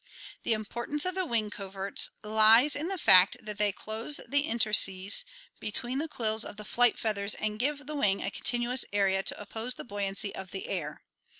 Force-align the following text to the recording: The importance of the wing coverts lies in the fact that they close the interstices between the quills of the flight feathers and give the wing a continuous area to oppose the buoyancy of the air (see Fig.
The 0.41 0.53
importance 0.53 1.05
of 1.05 1.13
the 1.13 1.27
wing 1.27 1.51
coverts 1.51 2.09
lies 2.23 2.75
in 2.75 2.87
the 2.87 2.97
fact 2.97 3.37
that 3.39 3.59
they 3.59 3.71
close 3.71 4.19
the 4.27 4.47
interstices 4.47 5.23
between 5.59 5.99
the 5.99 6.07
quills 6.07 6.43
of 6.43 6.57
the 6.57 6.65
flight 6.65 6.97
feathers 6.97 7.35
and 7.35 7.59
give 7.59 7.85
the 7.85 7.93
wing 7.95 8.19
a 8.23 8.31
continuous 8.31 8.83
area 8.91 9.21
to 9.21 9.39
oppose 9.39 9.75
the 9.75 9.85
buoyancy 9.85 10.33
of 10.33 10.49
the 10.49 10.67
air 10.69 10.93
(see 11.03 11.13
Fig. 11.13 11.29